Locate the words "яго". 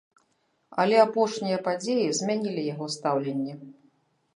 2.73-2.85